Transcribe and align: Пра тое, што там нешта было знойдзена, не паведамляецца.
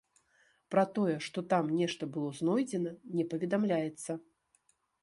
Пра 0.75 0.85
тое, 0.95 1.17
што 1.27 1.43
там 1.53 1.69
нешта 1.83 2.09
было 2.17 2.33
знойдзена, 2.41 2.99
не 3.21 3.31
паведамляецца. 3.35 4.11